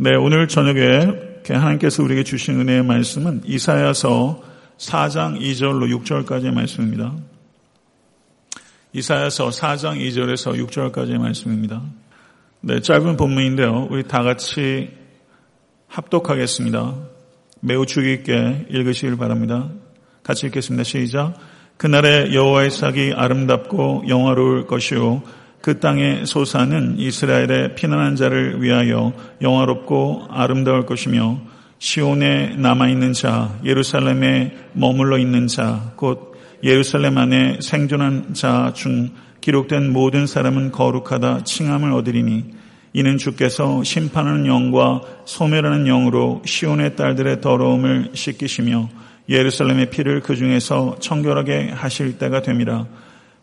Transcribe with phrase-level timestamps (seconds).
[0.00, 4.40] 네, 오늘 저녁에 하나님께서 우리에게 주신 은혜의 말씀은 이사야서
[4.78, 7.16] 4장 2절로 6절까지의 말씀입니다.
[8.92, 11.82] 이사야서 4장 2절에서 6절까지의 말씀입니다.
[12.60, 13.88] 네, 짧은 본문인데요.
[13.90, 14.90] 우리 다 같이
[15.88, 16.94] 합독하겠습니다.
[17.58, 19.68] 매우 주의 있게 읽으시길 바랍니다.
[20.22, 20.84] 같이 읽겠습니다.
[20.84, 21.34] 시작.
[21.76, 25.24] 그날의 여호와의 삭이 아름답고 영화로울 것이요
[25.60, 29.12] 그 땅의 소사는 이스라엘의 피난한 자를 위하여
[29.42, 31.40] 영화롭고 아름다울 것이며
[31.78, 39.10] 시온에 남아있는 자, 예루살렘에 머물러 있는 자, 곧 예루살렘 안에 생존한 자 중
[39.40, 42.44] 기록된 모든 사람은 거룩하다 칭함을 얻으리니
[42.92, 48.88] 이는 주께서 심판하는 영과 소멸하는 영으로 시온의 딸들의 더러움을 씻기시며
[49.28, 52.86] 예루살렘의 피를 그 중에서 청결하게 하실 때가 됨이라.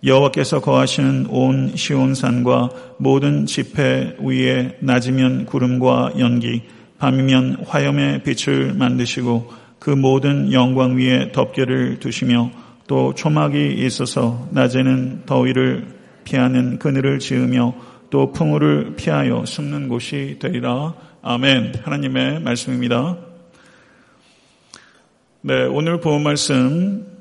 [0.05, 2.69] 여호와께서 거하시는 온 시온산과
[2.99, 6.61] 모든 지폐 위에 낮이면 구름과 연기,
[6.99, 12.51] 밤이면 화염의 빛을 만드시고 그 모든 영광 위에 덮개를 두시며
[12.87, 15.87] 또 초막이 있어서 낮에는 더위를
[16.23, 17.73] 피하는 그늘을 지으며
[18.11, 20.93] 또 풍우를 피하여 숨는 곳이 되리라.
[21.23, 21.73] 아멘.
[21.83, 23.17] 하나님의 말씀입니다.
[25.41, 27.14] 네, 오늘 본 말씀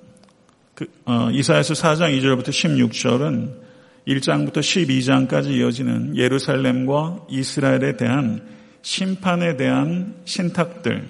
[0.75, 3.64] 그, 어, 이사야서 4장 2절부터 16절은
[4.08, 8.42] 1장부터 12장까지 이어지는 예루살렘과 이스라엘에 대한
[8.83, 11.08] 심판에 대한 신탁들,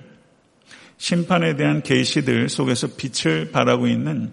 [0.97, 4.31] 심판에 대한 계시들 속에서 빛을 발하고 있는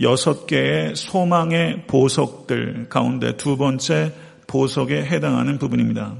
[0.00, 4.12] 여섯 개의 소망의 보석들 가운데 두 번째
[4.46, 6.14] 보석에 해당하는 부분입니다.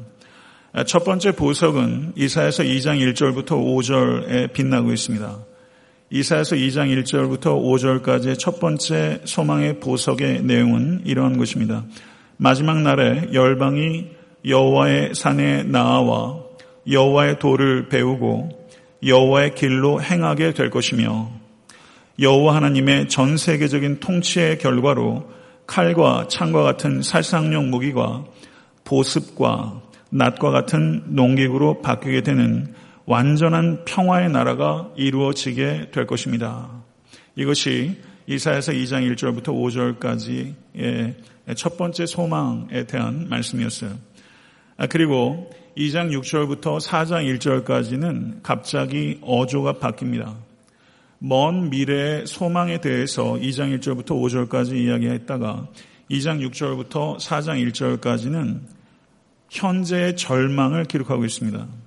[0.87, 5.46] 첫 번째 보석은 이사야서 2장 1절부터 5절에 빛나고 있습니다.
[6.09, 11.85] 이사야서 2장 1절부터 5절까지의 첫 번째 소망의 보석의 내용은 이러한 것입니다.
[12.37, 14.07] 마지막 날에 열방이
[14.47, 16.39] 여호와의 산에 나아와
[16.89, 18.69] 여호와의 도를 배우고
[19.05, 21.29] 여호와의 길로 행하게 될 것이며
[22.21, 25.29] 여호와 하나님의 전 세계적인 통치의 결과로
[25.67, 28.25] 칼과 창과 같은 살상용 무기가
[28.85, 32.73] 보습과 낫과 같은 농기구로 바뀌게 되는
[33.07, 36.69] 완전한 평화의 나라가 이루어지게 될 것입니다.
[37.37, 39.97] 이것이 이사야서 2장 1절부터
[40.75, 41.15] 5절까지의
[41.57, 43.93] 첫 번째 소망에 대한 말씀이었어요.
[44.77, 50.35] 아, 그리고 2장 6절부터 4장 1절까지는 갑자기 어조가 바뀝니다.
[51.19, 55.69] 먼 미래의 소망에 대해서 2장 1절부터 5절까지 이야기했다가
[56.11, 58.61] 2장 6절부터 4장 1절까지는
[59.49, 61.86] 현재의 절망을 기록하고 있습니다.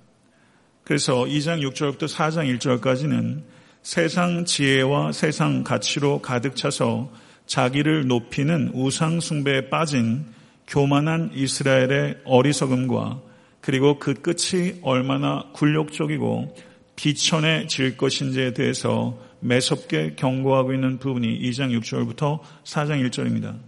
[0.90, 3.44] 그래서 2장 6절부터 4장 1절까지는
[3.84, 7.12] 세상 지혜와 세상 가치로 가득 차서
[7.46, 10.26] 자기를 높이는 우상 숭배에 빠진
[10.68, 13.22] 교만한 이스라엘의 어리석음과
[13.62, 16.56] 그리고 그 끝이 얼마나 굴욕적이고
[16.96, 23.60] 비천해질 것인지에 대해서 매섭게 경고하고 있는 부분이 2장 6절부터 4장 1절입니다.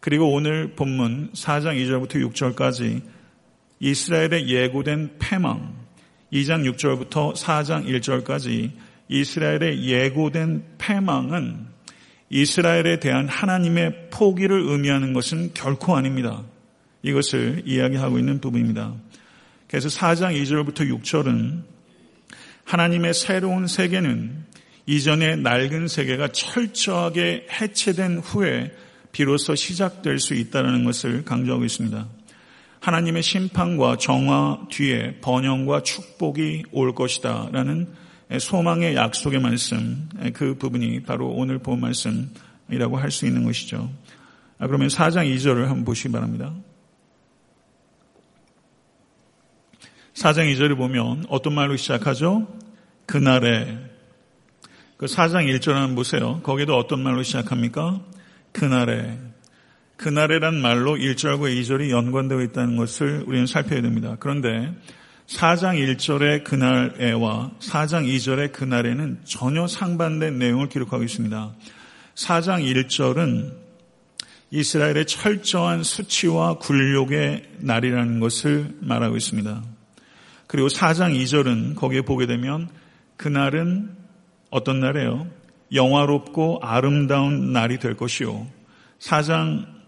[0.00, 3.02] 그리고 오늘 본문 4장 2절부터 6절까지
[3.80, 5.79] 이스라엘의 예고된 패망,
[6.32, 8.70] 2장 6절부터 4장 1절까지
[9.08, 11.66] 이스라엘의 예고된 패망은
[12.30, 16.44] 이스라엘에 대한 하나님의 포기를 의미하는 것은 결코 아닙니다.
[17.02, 18.94] 이것을 이야기하고 있는 부분입니다.
[19.66, 21.62] 그래서 4장 2절부터 6절은
[22.64, 24.44] 하나님의 새로운 세계는
[24.86, 28.72] 이전의 낡은 세계가 철저하게 해체된 후에
[29.12, 32.08] 비로소 시작될 수 있다는 것을 강조하고 있습니다.
[32.80, 37.50] 하나님의 심판과 정화 뒤에 번영과 축복이 올 것이다.
[37.52, 37.92] 라는
[38.38, 43.90] 소망의 약속의 말씀, 그 부분이 바로 오늘 본 말씀이라고 할 수 있는 것이죠.
[44.58, 46.54] 아, 그러면 4장 2절을 한번 보시기 바랍니다.
[50.14, 52.46] 4장 2절을 보면 어떤 말로 시작하죠?
[53.06, 53.78] 그날에
[54.96, 56.40] 그 4장 1절 한번 보세요.
[56.42, 58.00] 거기도 어떤 말로 시작합니까?
[58.52, 59.18] 그날에
[60.00, 64.16] 그날에란 말로 1절과 2절이 연관되어 있다는 것을 우리는 살펴야 됩니다.
[64.18, 64.72] 그런데
[65.26, 71.52] 4장 1절의 그날에와 4장 2절의 그날에는 전혀 상반된 내용을 기록하고 있습니다.
[72.14, 73.52] 4장 1절은
[74.50, 79.62] 이스라엘의 철저한 수치와 굴욕의 날이라는 것을 말하고 있습니다.
[80.46, 82.70] 그리고 4장 2절은 거기에 보게 되면
[83.18, 83.90] 그날은
[84.48, 85.26] 어떤 날이에요?
[85.74, 88.46] 영화롭고 아름다운 날이 될 것이요.
[88.98, 89.79] 4장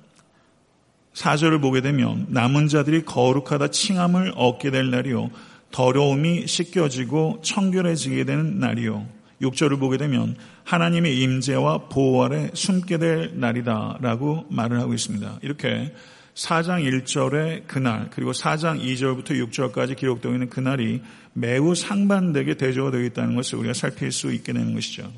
[1.15, 5.31] 4절을 보게 되면 남은 자들이 거룩하다 칭함을 얻게 될 날이요.
[5.71, 9.07] 더러움이 씻겨지고 청결해지게 되는 날이요.
[9.41, 15.41] 6절을 보게 되면 하나님의 임재와 보호 아래 숨게 될 날이다 라고 말을 하고 있습니다.
[15.43, 15.93] 이렇게
[16.35, 21.03] 4장 1절의 그날 그리고 4장 2절부터 6절까지 기록되어 있는 그날이
[21.35, 25.11] 매우 상반되게 대조가 되어 있다는 것을 우리가 살필 수 있게 되는 것이죠.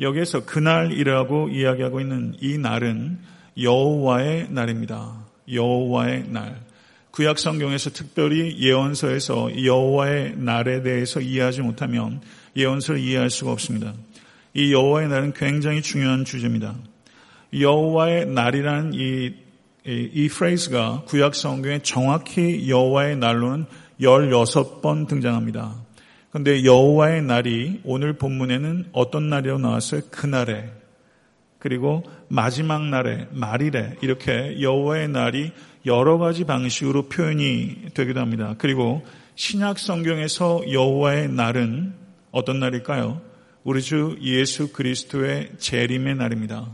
[0.00, 3.18] 여기에서 그날이라고 이야기하고 있는 이 날은
[3.58, 5.23] 여호와의 날입니다.
[5.50, 6.60] 여호와의 날.
[7.10, 12.20] 구약 성경에서 특별히 예언서에서 여호와의 날에 대해서 이해하지 못하면
[12.56, 13.94] 예언서를 이해할 수가 없습니다.
[14.52, 16.74] 이 여호와의 날은 굉장히 중요한 주제입니다.
[17.58, 19.34] 여호와의 날이라는 이,
[19.86, 23.66] 이, 이 프레이즈가 구약 성경에 정확히 여호와의 날로는
[24.00, 25.76] 16번 등장합니다.
[26.30, 30.00] 그런데 여호와의 날이 오늘 본문에는 어떤 날이라고 나왔어요?
[30.10, 30.72] 그날에
[31.64, 35.50] 그리고 마지막 날에 말일에 이렇게 여호와의 날이
[35.86, 38.54] 여러 가지 방식으로 표현이 되기도 합니다.
[38.58, 39.02] 그리고
[39.34, 41.94] 신약 성경에서 여호와의 날은
[42.32, 43.22] 어떤 날일까요?
[43.62, 46.68] 우리 주 예수 그리스도의 재림의 날입니다.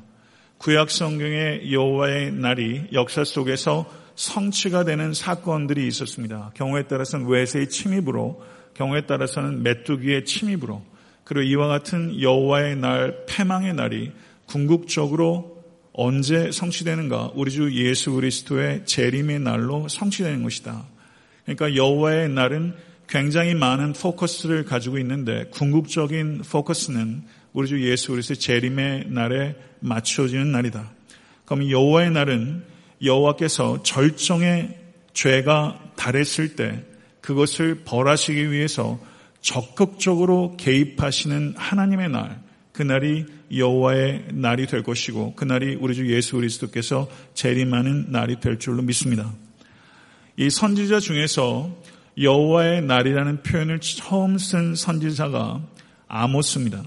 [0.59, 6.51] 구약 성경의 여호와의 날이 역사 속에서 성취가 되는 사건들이 있었습니다.
[6.55, 8.43] 경우에 따라서는 외세의 침입으로,
[8.75, 10.83] 경우에 따라서는 메뚜기의 침입으로,
[11.23, 14.11] 그리고 이와 같은 여호와의 날, 패망의 날이
[14.51, 15.63] 궁극적으로
[15.93, 17.33] 언제 성취되는가?
[17.35, 20.87] 우리 주 예수 그리스도의 재림의 날로 성취되는 것이다.
[21.45, 22.75] 그러니까 여호와의 날은
[23.09, 30.91] 굉장히 많은 포커스를 가지고 있는데 궁극적인 포커스는 우리 주 예수 그리스도의 재림의 날에 맞춰지는 날이다.
[31.45, 32.65] 그럼 여호와의 날은
[33.05, 34.77] 여호와께서 절정의
[35.13, 36.85] 죄가 달했을 때
[37.21, 38.99] 그것을 벌하시기 위해서
[39.43, 42.43] 적극적으로 개입하시는 하나님의 날,
[42.73, 49.33] 그날이 여호와의 날이 될 것이고 그날이 우리 주 예수 그리스도께서 재림하는 날이 될 줄로 믿습니다.
[50.37, 51.71] 이 선지자 중에서
[52.21, 55.63] 여호와의 날이라는 표현을 처음 쓴 선지자가
[56.09, 56.83] 아모스입니다.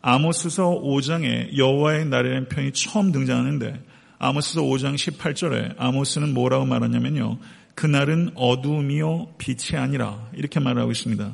[0.00, 3.82] 아모스서 5장에 여호와의 날이라는 표현이 처음 등장하는데
[4.18, 7.38] 아모스서 5장 18절에 아모스는 뭐라고 말하냐면요.
[7.74, 11.32] 그날은 어두움이요 빛이 아니라 이렇게 말하고 있습니다.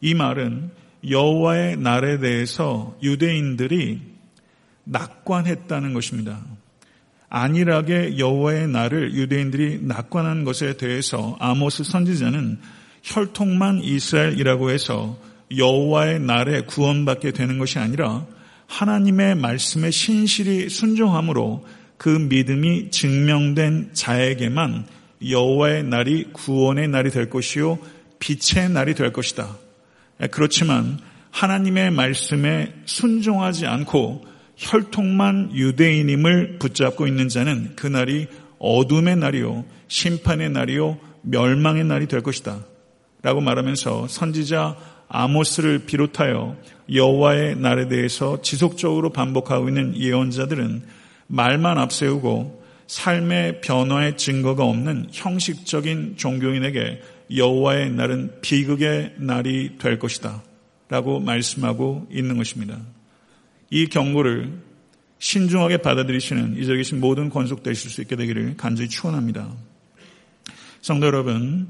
[0.00, 0.70] 이 말은
[1.06, 4.00] 여호와의 날에 대해서 유대인들이
[4.84, 6.40] 낙관했다는 것입니다.
[7.28, 12.58] 안일하게 여호와의 날을 유대인들이 낙관한 것에 대해서 아모스 선지자는
[13.02, 15.18] 혈통만 이스라엘이라고 해서
[15.56, 18.26] 여호와의 날에 구원받게 되는 것이 아니라
[18.66, 21.64] 하나님의 말씀에 신실히 순종함으로
[21.96, 24.86] 그 믿음이 증명된 자에게만
[25.28, 27.78] 여호와의 날이 구원의 날이 될 것이요
[28.20, 29.56] 빛의 날이 될 것이다.
[30.30, 30.98] 그렇지만
[31.30, 34.24] 하나님의 말씀에 순종하지 않고
[34.56, 38.26] 혈통만 유대인임을 붙잡고 있는 자는 그날이
[38.58, 42.64] 어둠의 날이요, 심판의 날이요, 멸망의 날이 될 것이다.
[43.22, 44.76] 라고 말하면서 선지자
[45.08, 46.56] 아모스를 비롯하여
[46.92, 50.82] 여호와의 날에 대해서 지속적으로 반복하고 있는 예언자들은
[51.28, 57.02] 말만 앞세우고 삶의 변화의 증거가 없는 형식적인 종교인에게
[57.34, 60.42] 여호와의 날은 비극의 날이 될 것이다.
[60.88, 62.78] 라고 말씀하고 있는 것입니다.
[63.70, 64.62] 이 경고를
[65.18, 69.50] 신중하게 받아들이시는 이 자리에 계신 모든 권속되실 수 있게 되기를 간절히 축원합니다.
[70.80, 71.68] 성도 여러분,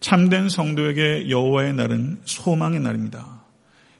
[0.00, 3.42] 참된 성도에게 여호와의 날은 소망의 날입니다.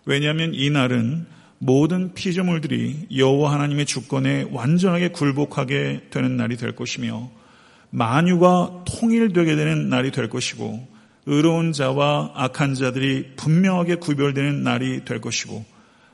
[0.04, 1.26] 왜냐하면 이 날은
[1.58, 7.30] 모든 피조물들이 여호와 하나님의 주권에 완전하게 굴복하게 되는 날이 될 것이며
[7.90, 10.88] 만유가 통일되게 되는 날이 될 것이고
[11.30, 15.64] 의로운 자와 악한 자들이 분명하게 구별되는 날이 될 것이고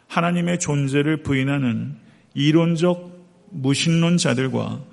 [0.08, 1.96] 하나님의 존재를 부인하는
[2.34, 4.84] 이론적 무신론자들과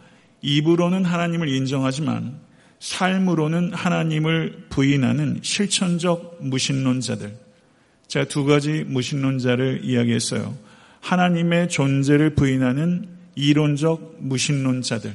[0.41, 2.39] 입으로는 하나님을 인정하지만
[2.79, 7.37] 삶으로는 하나님을 부인하는 실천적 무신론자들.
[8.07, 10.57] 제가 두 가지 무신론자를 이야기했어요.
[11.01, 15.13] 하나님의 존재를 부인하는 이론적 무신론자들.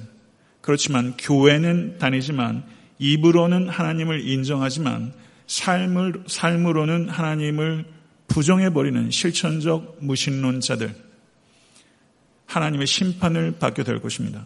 [0.61, 2.65] 그렇지만 교회는 다니지만
[2.99, 5.13] 입으로는 하나님을 인정하지만
[5.47, 7.85] 삶을, 삶으로는 하나님을
[8.29, 10.95] 부정해버리는 실천적 무신론자들,
[12.47, 14.45] 하나님의 심판을 받게 될 것입니다.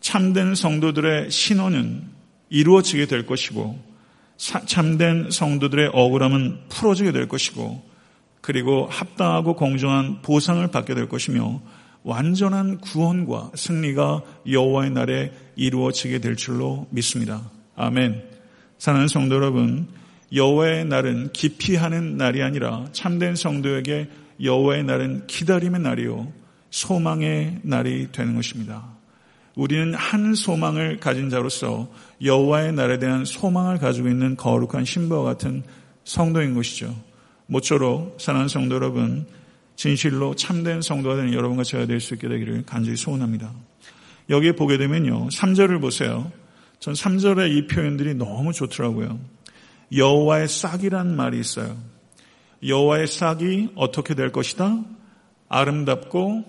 [0.00, 2.02] 참된 성도들의 신호는
[2.50, 3.94] 이루어지게 될 것이고,
[4.36, 7.82] 참된 성도들의 억울함은 풀어지게 될 것이고,
[8.42, 11.62] 그리고 합당하고 공정한 보상을 받게 될 것이며,
[12.04, 17.50] 완전한 구원과 승리가 여호와의 날에 이루어지게 될 줄로 믿습니다.
[17.76, 18.22] 아멘.
[18.78, 19.88] 사랑하는 성도 여러분,
[20.32, 24.08] 여호와의 날은 기피하는 날이 아니라 참된 성도에게
[24.42, 26.30] 여호와의 날은 기다림의 날이요
[26.70, 28.84] 소망의 날이 되는 것입니다.
[29.54, 31.88] 우리는 한 소망을 가진 자로서
[32.22, 35.62] 여호와의 날에 대한 소망을 가지고 있는 거룩한 신부와 같은
[36.04, 36.94] 성도인 것이죠.
[37.46, 39.26] 모쪼록 사랑하는 성도 여러분,
[39.76, 43.52] 진실로 참된 성도가 되는 여러분과 제가 될 수 있게 되기를 간절히 소원합니다.
[44.30, 45.28] 여기에 보게 되면요.
[45.28, 46.30] 3절을 보세요.
[46.80, 49.18] 전 3절의 이 표현들이 너무 좋더라고요.
[49.94, 51.76] 여호와의 싹이란 말이 있어요.
[52.66, 54.82] 여호와의 싹이 어떻게 될 것이다?
[55.48, 56.44] 아름답고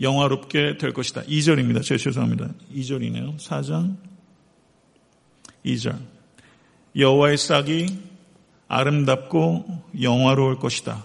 [0.00, 1.22] 영화롭게 될 것이다.
[1.22, 1.82] 2절입니다.
[1.82, 2.50] 제 죄송합니다.
[2.74, 3.38] 2절이네요.
[3.38, 3.96] 4장
[5.64, 5.98] 2절.
[6.96, 7.86] 여호와의 싹이
[8.68, 11.04] 아름답고 영화로울 것이다.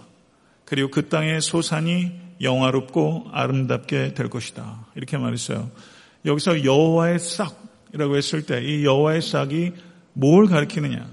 [0.72, 4.86] 그리고 그 땅의 소산이 영화롭고 아름답게 될 것이다.
[4.94, 5.70] 이렇게 말했어요.
[6.24, 9.72] 여기서 여호와의 싹이라고 했을 때 이 여호와의 싹이
[10.14, 11.06] 뭘 가리키느냐?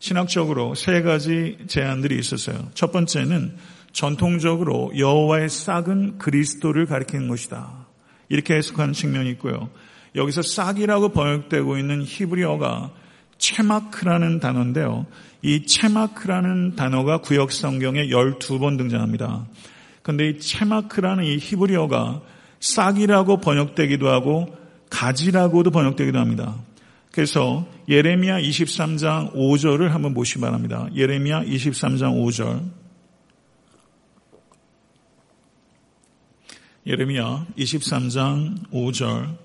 [0.00, 2.70] 신학적으로 세 가지 제안들이 있었어요.
[2.74, 3.56] 첫 번째는
[3.92, 7.86] 전통적으로 여호와의 싹은 그리스도를 가리키는 것이다.
[8.28, 9.70] 이렇게 해석하는 측면이 있고요.
[10.16, 12.90] 여기서 싹이라고 번역되고 있는 히브리어가
[13.38, 15.06] 체마크라는 단어인데요.
[15.42, 19.46] 이 체마크라는 단어가 구역 성경에 12번 등장합니다.
[20.02, 22.20] 그런데 이 체마크라는 이 히브리어가
[22.60, 24.56] 싹이라고 번역되기도 하고
[24.90, 26.56] 가지라고도 번역되기도 합니다.
[27.12, 30.88] 그래서 예레미야 23장 5절을 한번 보시기 바랍니다.
[30.94, 32.70] 예레미야 23장 5절.
[36.86, 39.36] 예레미야 23장 5절.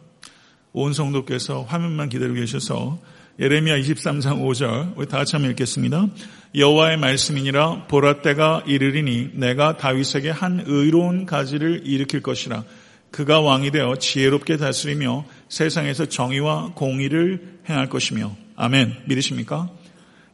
[0.73, 2.99] 온 성도께서 화면만 기다리고 계셔서
[3.39, 6.05] 예레미야 23장 5절 우리 다 같이 한번 읽겠습니다.
[6.53, 12.63] 여호와의 말씀이니라 보라 때가 이르리니 내가 다윗에게 한 의로운 가지를 일으킬 것이라
[13.09, 19.67] 그가 왕이 되어 지혜롭게 다스리며 세상에서 정의와 공의를 행할 것이며 아멘 믿으십니까?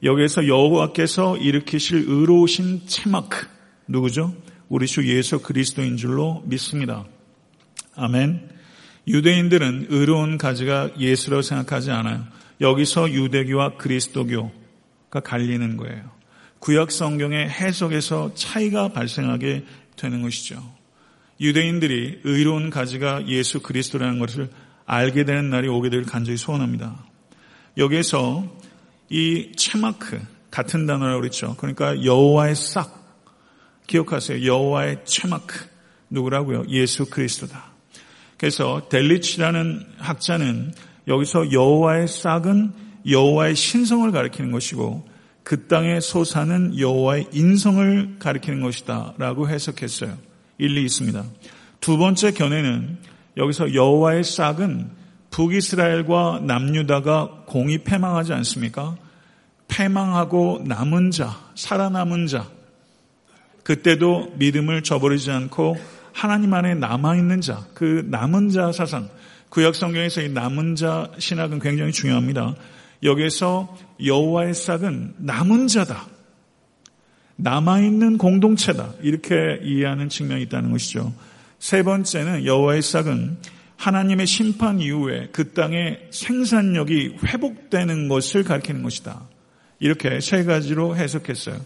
[0.03, 3.48] 여기에서 여호와께서 일으키실 의로우신 체마크
[3.88, 4.36] 누구죠?
[4.68, 7.06] 우리 주 예수 그리스도인 줄로 믿습니다.
[7.96, 8.50] 아멘.
[9.08, 12.38] 유대인들은 의로운 가지가 예수라고 생각하지 않아요.
[12.62, 16.12] 여기서 유대교와 그리스도교가 갈리는 거예요.
[16.60, 20.62] 구약 성경의 해석에서 차이가 발생하게 되는 것이죠.
[21.39, 24.50] 유대인들이 의로운 가지가 예수 그리스도라는 것을
[24.86, 27.06] 알게 되는 날이 오게 될 간절히 소원합니다.
[27.78, 28.44] 여기에서
[29.10, 30.20] 이 체마크
[30.51, 31.56] 같은 단어라고 그랬죠.
[31.58, 33.00] 그러니까 여호와의 싹
[33.88, 34.46] 기억하세요.
[34.46, 35.66] 여호와의 체마크
[36.10, 36.66] 누구라고요?
[36.70, 37.72] 예수 그리스도다.
[38.38, 40.74] 그래서 델리치라는 학자는
[41.10, 42.72] 여기서 여호와의 싹은
[43.08, 45.06] 여호와의 신성을 가리키는 것이고
[45.44, 50.16] 그 땅의 소사는 여호와의 인성을 가리키는 것이다라고 해석했어요.
[50.60, 51.24] 일리 있습니다.
[51.82, 52.98] 두 번째 견해는
[53.38, 54.92] 여기서 여호와의 싹은
[55.32, 58.96] 북이스라엘과 남유다가 공이 패망하지 않습니까?
[59.68, 62.48] 패망하고 남은 자, 살아남은 자,
[63.63, 65.78] 그때도 믿음을 저버리지 않고
[66.12, 69.08] 하나님 안에 남아있는 자, 그 남은 자 사상,
[69.50, 72.56] 구약 성경에서 이 남은 자 신학은 굉장히 중요합니다.
[73.03, 76.08] 여기서 여호와의 싹은 남은 자다.
[77.38, 78.94] 남아있는 공동체다.
[79.01, 81.13] 이렇게 이해하는 측면이 있다는 것이죠.
[81.58, 83.38] 세 번째는 여호와의 싹은
[83.77, 89.22] 하나님의 심판 이후에 그 땅의 생산력이 회복되는 것을 가리키는 것이다.
[89.79, 91.58] 이렇게 세 가지로 해석했어요.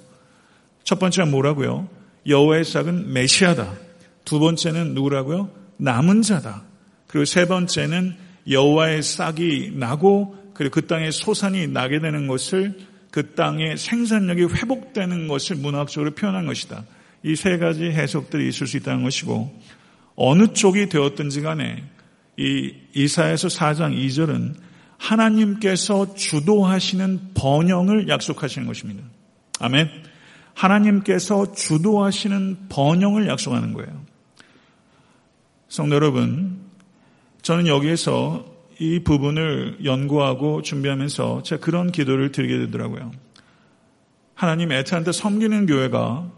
[0.84, 1.90] 첫 번째가 뭐라고요?
[2.28, 3.74] 여호와의 싹은 메시아다.
[4.24, 5.50] 두 번째는 누구라고요?
[5.78, 6.64] 남은 자다.
[7.14, 8.16] 그리고 세 번째는
[8.50, 12.76] 여호와의 싹이 나고 그리고 그 땅에 소산이 나게 되는 것을
[13.12, 16.84] 그 땅의 생산력이 회복되는 것을 문학적으로 표현한 것이다.
[17.22, 19.62] 이 세 가지 해석들이 있을 수 있다는 것이고
[20.16, 21.84] 어느 쪽이 되었든지 간에
[22.36, 24.56] 이 이사에서 4장 2절은
[24.98, 29.04] 하나님께서 주도하시는 번영을 약속하시는 것입니다.
[29.60, 29.88] 아멘.
[30.56, 34.04] 하나님께서 주도하시는 번영을 약속하는 거예요.
[35.68, 36.63] 성도 여러분,
[37.44, 38.46] 저는 여기에서
[38.80, 43.12] 이 부분을 연구하고 준비하면서 제가 그런 기도를 드리게 되더라고요.
[44.34, 46.32] 하나님 애틀랜타 섬기는 교회가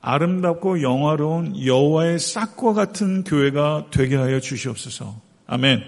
[0.00, 5.20] 아름답고 영화로운 여호와의 싹과 같은 교회가 되게 하여 주시옵소서.
[5.46, 5.82] 아멘.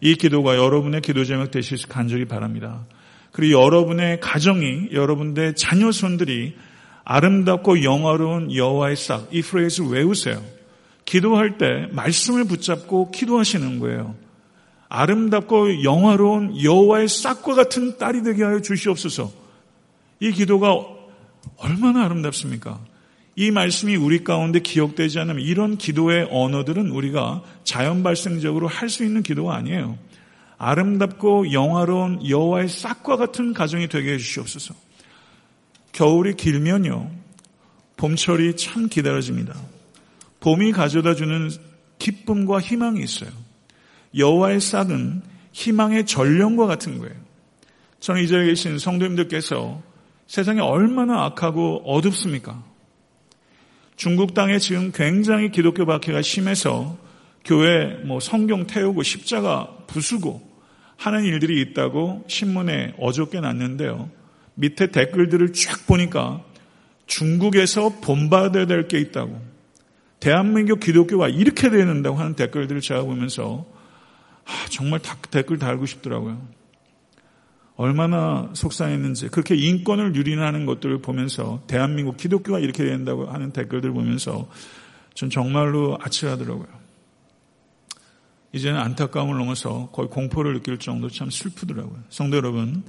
[0.00, 2.86] 이 기도가 여러분의 기도 제목 되시길 간절히 바랍니다.
[3.30, 6.54] 그리고 여러분의 가정이 여러분의 자녀 손들이
[7.04, 10.42] 아름답고 영화로운 여호와의 싹 이 phrase 외우세요.
[11.04, 14.14] 기도할 때 말씀을 붙잡고 기도하시는 거예요.
[14.88, 19.32] 아름답고 영화로운 여호와의 싹과 같은 딸이 되게 하여 주시옵소서.
[20.20, 20.76] 이 기도가
[21.56, 22.78] 얼마나 아름답습니까?
[23.34, 29.22] 이 말씀이 우리 가운데 기억되지 않으면 이런 기도의 언어들은 우리가 자연 발생적으로 할 수 있는
[29.22, 29.96] 기도가 아니에요.
[30.58, 34.74] 아름답고 영화로운 여호와의 싹과 같은 가정이 되게 해 주시옵소서.
[35.92, 37.10] 겨울이 길면요.
[37.96, 39.54] 봄철이 참 기다려집니다.
[40.42, 41.48] 봄이 가져다 주는
[41.98, 43.30] 기쁨과 희망이 있어요.
[44.16, 45.22] 여호와의 싹은
[45.52, 47.14] 희망의 전령과 같은 거예요.
[48.00, 49.80] 저는 이 자리에 계신 성도님들께서
[50.26, 52.64] 세상이 얼마나 악하고 어둡습니까?
[53.94, 56.98] 중국 땅에 지금 굉장히 기독교 박해가 심해서
[57.44, 60.42] 교회 뭐 성경 태우고 십자가 부수고
[60.96, 64.10] 하는 일들이 있다고 신문에 어저께 났는데요.
[64.54, 66.42] 밑에 댓글들을 쭉 보니까
[67.06, 69.51] 중국에서 본받아야 될 게 있다고.
[70.22, 73.66] 대한민국 기독교가 이렇게 되는다고 하는 댓글들을 제가 보면서
[74.44, 75.00] 아, 정말
[75.32, 76.40] 댓글 달고 싶더라고요.
[77.74, 84.48] 얼마나 속상했는지 그렇게 인권을 유린하는 것들을 보면서 대한민국 기독교가 이렇게 된다고 하는 댓글들을 보면서
[85.14, 86.68] 전 정말로 아찔하더라고요.
[88.52, 91.98] 이제는 안타까움을 넘어서 거의 공포를 느낄 정도로 참 슬프더라고요.
[92.10, 92.84] 성도 여러분,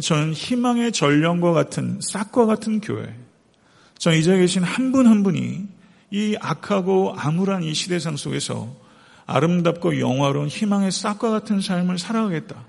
[0.00, 3.14] 저는 희망의 전령과 같은 싹과 같은 교회,
[3.98, 5.79] 저는 이 자리에 계신 한 분한 한 분이
[6.10, 8.74] 이 악하고 암울한 이 시대상 속에서
[9.26, 12.66] 아름답고 영화로운 희망의 싹과 같은 삶을 살아가겠다.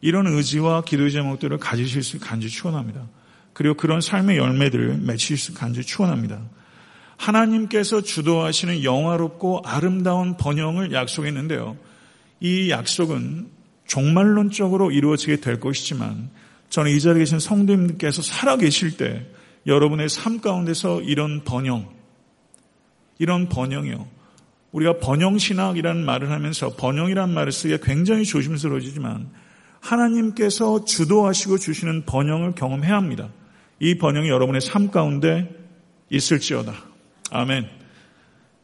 [0.00, 3.06] 이런 의지와 기도의 제목들을 가지실 수 간절히 축원합니다.
[3.52, 6.40] 그리고 그런 삶의 열매들을 맺힐 수 간절히 축원합니다.
[7.18, 11.76] 하나님께서 주도하시는 영화롭고 아름다운 번영을 약속했는데요.
[12.40, 13.48] 이 약속은
[13.86, 16.30] 종말론적으로 이루어지게 될 것이지만
[16.70, 19.26] 저는 이 자리에 계신 성도님께서 살아계실 때
[19.66, 21.99] 여러분의 삶 가운데서 이런 번영,
[23.20, 24.08] 이런 번영이요.
[24.72, 29.28] 우리가 번영신학이라는 말을 하면서 번영이라는 말을 쓰기가 굉장히 조심스러워지지만
[29.80, 33.28] 하나님께서 주도하시고 주시는 번영을 경험해야 합니다.
[33.78, 35.54] 이 번영이 여러분의 삶 가운데
[36.10, 36.72] 있을지어다.
[37.30, 37.68] 아멘.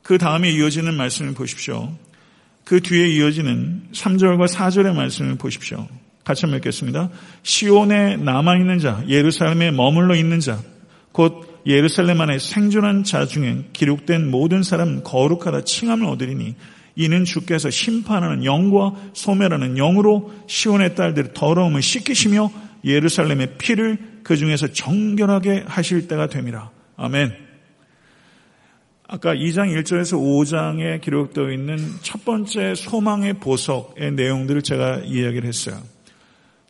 [0.02, 1.94] 그 다음에 이어지는 말씀을 보십시오.
[2.64, 5.86] 그 뒤에 이어지는 3절과 4절의 말씀을 보십시오.
[6.24, 7.10] 같이 한번 읽겠습니다.
[7.42, 10.60] 시온에 남아있는 자, 예루살렘에 머물러 있는 자,
[11.12, 16.54] 곧 예루살렘 안에 생존한 자 중에 기록된 모든 사람은 거룩하다 칭함을 얻으리니
[16.94, 22.50] 이는 주께서 심판하는 영과 소멸하는 영으로 시온의 딸들의 더러움을 씻기시며
[22.84, 26.70] 예루살렘의 피를 그 중에서 정결하게 하실 때가 됨이라.
[26.96, 27.46] 아멘.
[29.08, 35.80] 아까 2장 1절에서 5장에 기록되어 있는 첫 번째 소망의 보석의 내용들을 제가 이야기를 했어요.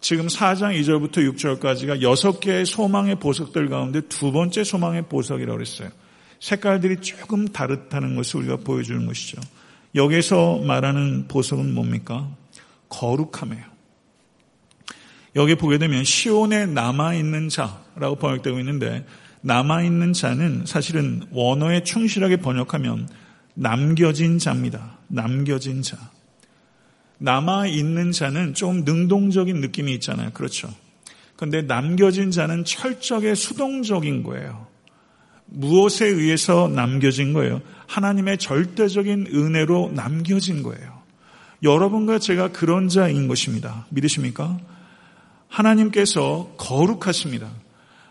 [0.01, 5.91] 지금 4장 2절부터 6절까지가 6개의 소망의 보석들 가운데 두 번째 소망의 보석이라고 그랬어요.
[6.41, 9.41] 색깔들이 조금 다르다는 것을 우리가 보여주는 것이죠.
[9.95, 12.31] 여기서 말하는 보석은 뭡니까?
[12.89, 13.65] 거룩함이에요.
[15.37, 19.05] 여기 보게 되면 시온에 남아있는 자라고 번역되고 있는데
[19.43, 23.09] 남아있는 자는 사실은 원어에 충실하게 번역하면
[23.55, 24.99] 남겨진 자입니다.
[25.09, 25.97] 남겨진 자.
[27.19, 30.31] 남아있는 자는 좀 능동적인 느낌이 있잖아요.
[30.33, 30.69] 그렇죠.
[31.37, 34.67] 그런데 남겨진 자는 철저하게 수동적인 거예요.
[35.47, 37.61] 무엇에 의해서 남겨진 거예요?
[37.87, 40.97] 하나님의 절대적인 은혜로 남겨진 거예요.
[41.63, 43.87] 여러분과 제가 그런 자인 것입니다.
[43.91, 44.59] 믿으십니까?
[45.49, 47.49] 하나님께서 거룩하십니다.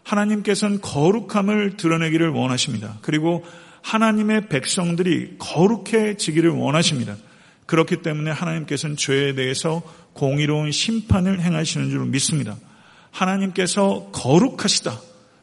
[0.03, 2.97] 하나님께서는 거룩함을 드러내기를 원하십니다.
[3.01, 3.43] 그리고
[3.81, 7.15] 하나님의 백성들이 거룩해지기를 원하십니다.
[7.65, 9.81] 그렇기 때문에 하나님께서는 죄에 대해서
[10.13, 12.57] 공의로운 심판을 행하시는 줄 믿습니다.
[13.11, 14.99] 하나님께서 거룩하시다.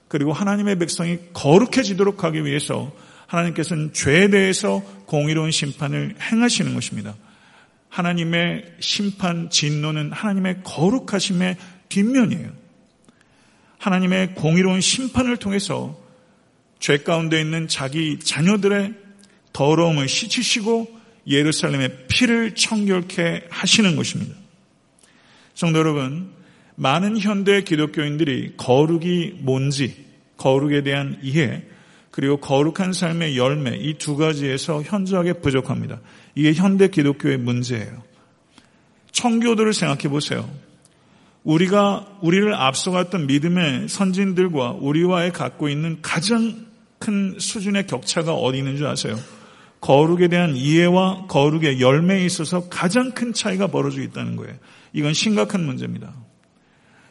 [0.08, 2.92] 그리고 하나님의 백성이 거룩해지도록 하기 위해서
[3.26, 7.14] 하나님께서는 죄에 대해서 공의로운 심판을 행하시는 것입니다.
[7.88, 11.56] 하나님의 심판 진노는 하나님의 거룩하심의
[11.88, 12.50] 뒷면이에요.
[13.78, 15.98] 하나님의 공의로운 심판을 통해서
[16.78, 18.94] 죄 가운데 있는 자기 자녀들의
[19.52, 24.34] 더러움을 씻으시고 예루살렘의 피를 청결케 하시는 것입니다.
[25.54, 26.30] 성도 여러분,
[26.76, 30.04] 많은 현대 기독교인들이 거룩이 뭔지,
[30.36, 31.62] 거룩에 대한 이해,
[32.10, 36.00] 그리고 거룩한 삶의 열매, 이 두 가지에서 현저하게 부족합니다.
[36.34, 38.02] 이게 현대 기독교의 문제예요.
[39.12, 40.48] 청교도를 생각해 보세요.
[41.44, 46.66] 우리가, 우리를 앞서갔던 믿음의 선진들과 우리와의 갖고 있는 가장
[46.98, 49.18] 큰 수준의 격차가 어디 있는 줄 아세요?
[49.82, 54.54] 거룩에 대한 이해와 거룩의 열매에 있어서 가장 큰 차이가 벌어지고 있다는 거예요.
[54.92, 56.14] 이건 심각한 문제입니다.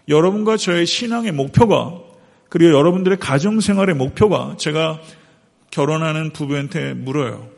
[0.08, 2.00] 여러분과 저의 신앙의 목표가
[2.48, 5.02] 그리고 여러분들의 가정생활의 목표가 제가
[5.70, 7.50] 결혼하는 부부한테 물어요.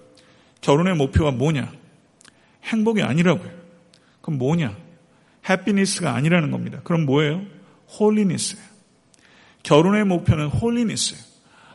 [0.62, 1.72] 결혼의 목표가 뭐냐?
[2.64, 3.52] 행복이 아니라고요.
[4.22, 4.76] 그럼 뭐냐?
[5.48, 6.82] 해피니스가 아니라는 겁니다.
[6.84, 7.44] 그럼 뭐예요?
[8.00, 8.64] holiness예요.
[9.62, 11.22] 결혼의 목표는 holiness예요.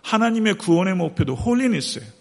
[0.02, 2.17] 하나님의 구원의 목표도 holiness예요.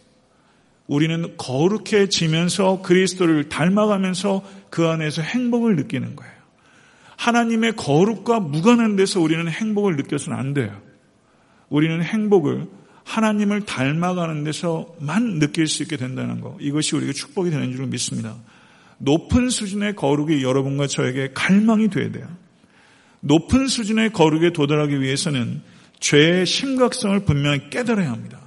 [0.87, 6.33] 우리는 거룩해지면서 그리스도를 닮아가면서 그 안에서 행복을 느끼는 거예요.
[7.17, 10.81] 하나님의 거룩과 무관한 데서 우리는 행복을 느껴서는 안 돼요.
[11.69, 12.67] 우리는 행복을
[13.03, 16.57] 하나님을 닮아가는 데서만 느낄 수 있게 된다는 것.
[16.59, 18.35] 이것이 우리에게 축복이 되는 줄 믿습니다.
[18.99, 22.27] 높은 수준의 거룩이 여러분과 저에게 갈망이 돼야 돼요.
[23.21, 25.61] 높은 수준의 거룩에 도달하기 위해서는
[25.99, 28.39] 죄의 심각성을 분명히 깨달아야 합니다.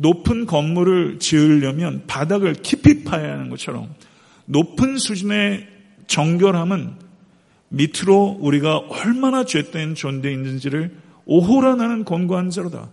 [0.00, 3.92] 높은 건물을 지으려면 바닥을 깊이 파야 하는 것처럼
[4.46, 5.66] 높은 수준의
[6.06, 6.94] 정결함은
[7.70, 12.90] 밑으로 우리가 얼마나 죄된 존재 있는지를 오호라 나는 권고한 자로다.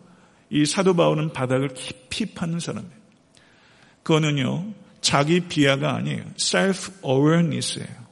[0.50, 2.96] 이 사도 바울은 바닥을 깊이 파는 사람이에요.
[4.04, 6.24] 그거는요, 자기 비하가 아니에요.
[6.38, 8.06] self-awareness예요.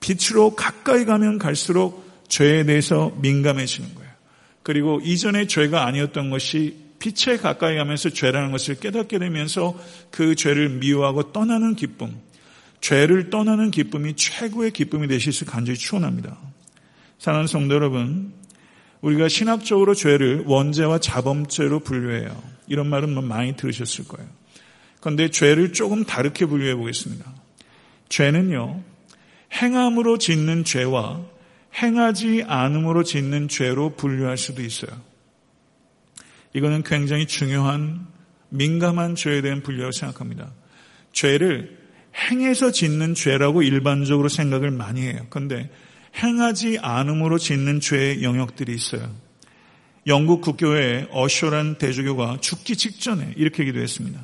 [0.00, 4.10] 빛으로 가까이 가면 갈수록 죄에 대해서 민감해지는 거예요.
[4.62, 9.78] 그리고 이전에 죄가 아니었던 것이 빛에 가까이 가면서 죄라는 것을 깨닫게 되면서
[10.10, 12.16] 그 죄를 미워하고 떠나는 기쁨,
[12.80, 16.38] 죄를 떠나는 기쁨이 최고의 기쁨이 되실 수 간절히 추원합니다.
[17.18, 18.32] 사랑하는 성도 여러분,
[19.02, 22.42] 우리가 신학적으로 죄를 원죄와 자범죄로 분류해요.
[22.68, 24.26] 이런 말은 뭐 많이 들으셨을 거예요.
[25.00, 27.30] 그런데 죄를 조금 다르게 분류해 보겠습니다.
[28.08, 28.82] 죄는요,
[29.52, 31.20] 행함으로 짓는 죄와
[31.82, 35.13] 행하지 않음으로 짓는 죄로 분류할 수도 있어요.
[36.54, 38.06] 이거는 굉장히 중요한
[38.48, 40.52] 민감한 죄에 대한 분류라고 생각합니다.
[41.12, 41.76] 죄를
[42.16, 45.26] 행해서 짓는 죄라고 일반적으로 생각을 많이 해요.
[45.30, 45.68] 그런데
[46.16, 49.10] 행하지 않음으로 짓는 죄의 영역들이 있어요.
[50.06, 54.20] 영국 국교회의 어쇼란 대주교가 죽기 직전에 이렇게 기도했습니다.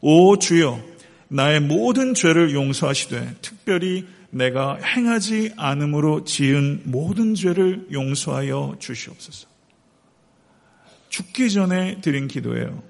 [0.00, 0.82] 오 주여
[1.28, 9.49] 나의 모든 죄를 용서하시되 특별히 내가 행하지 않음으로 지은 모든 죄를 용서하여 주시옵소서.
[11.10, 12.82] 죽기 전에 드린 기도예요.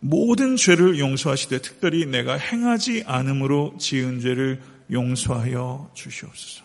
[0.00, 4.60] 모든 죄를 용서하시되 특별히 내가 행하지 않음으로 지은 죄를
[4.90, 6.64] 용서하여 주시옵소서.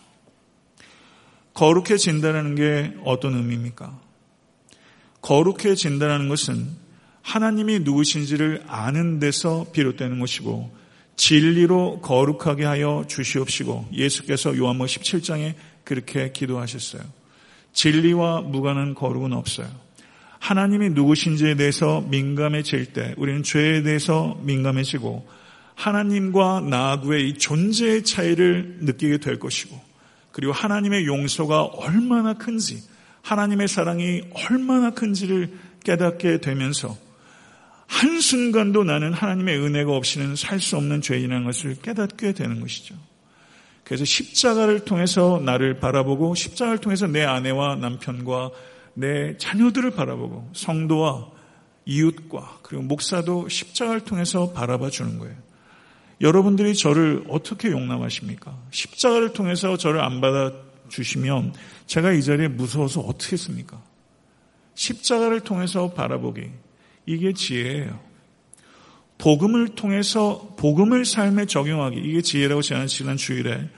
[1.54, 3.98] 거룩해진다는 게 어떤 의미입니까?
[5.22, 6.68] 거룩해진다는 것은
[7.22, 10.72] 하나님이 누구신지를 아는 데서 비롯되는 것이고
[11.16, 17.02] 진리로 거룩하게 하여 주시옵시고 예수께서 요한복 17장에 그렇게 기도하셨어요.
[17.72, 19.85] 진리와 무관한 거룩은 없어요.
[20.46, 25.26] 하나님이 누구신지에 대해서 민감해질 때 우리는 죄에 대해서 민감해지고
[25.74, 29.76] 하나님과 나하고의 이 존재의 차이를 느끼게 될 것이고
[30.30, 32.80] 그리고 하나님의 용서가 얼마나 큰지
[33.22, 35.50] 하나님의 사랑이 얼마나 큰지를
[35.82, 36.96] 깨닫게 되면서
[37.88, 42.94] 한순간도 나는 하나님의 은혜가 없이는 살 수 없는 죄인이라는 것을 깨닫게 되는 것이죠.
[43.82, 48.50] 그래서 십자가를 통해서 나를 바라보고 십자가를 통해서 내 아내와 남편과
[48.98, 51.30] 내 자녀들을 바라보고 성도와
[51.84, 55.36] 이웃과 그리고 목사도 십자가를 통해서 바라봐 주는 거예요.
[56.22, 58.56] 여러분들이 저를 어떻게 용납하십니까?
[58.70, 60.52] 십자가를 통해서 저를 안 받아
[60.88, 61.52] 주시면
[61.86, 63.82] 제가 이 자리에 무서워서 어떻게 했습니까?
[64.74, 66.50] 십자가를 통해서 바라보기.
[67.04, 68.00] 이게 지혜예요.
[69.18, 73.68] 복음을 통해서 복음을 삶에 적용하기 이게 지혜라고 제가 지난 주일에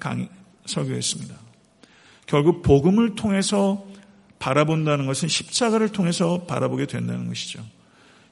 [0.00, 0.28] 강의
[0.66, 1.34] 설교했습니다.
[2.26, 3.87] 결국 복음을 통해서
[4.38, 7.64] 바라본다는 것은 십자가를 통해서 바라보게 된다는 것이죠.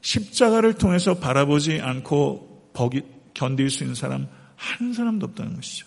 [0.01, 3.03] 십자가를 통해서 바라보지 않고 버기,
[3.35, 5.87] 견딜 수 있는 사람 한 사람도 없다는 것이죠.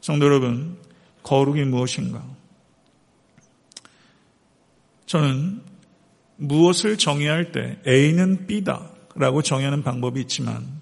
[0.00, 0.76] 성도 여러분,
[1.22, 2.24] 거룩이 무엇인가?
[5.06, 5.60] 저는
[6.36, 10.80] 무엇을 정의할 때 A는 B다 라고 정의하는 방법이 있지만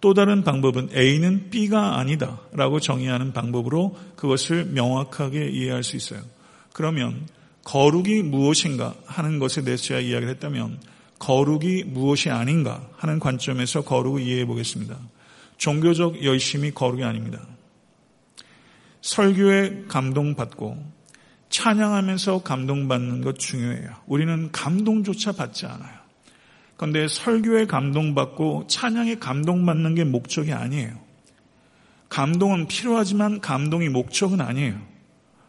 [0.00, 6.20] 또 다른 방법은 A는 B가 아니다 라고 정의하는 방법으로 그것을 명확하게 이해할 수 있어요.
[6.72, 7.26] 그러면
[7.68, 10.80] 거룩이 무엇인가 하는 것에 대해서 제가 이야기를 했다면
[11.18, 14.96] 거룩이 무엇이 아닌가 하는 관점에서 거룩을 이해해 보겠습니다.
[15.58, 17.42] 종교적 열심이 거룩이 아닙니다.
[19.02, 20.82] 설교에 감동받고
[21.50, 23.90] 찬양하면서 감동받는 것 중요해요.
[24.06, 25.98] 우리는 감동조차 받지 않아요.
[26.78, 30.98] 그런데 설교에 감동받고 찬양에 감동받는 게 목적이 아니에요.
[32.08, 34.80] 감동은 필요하지만 감동이 목적은 아니에요.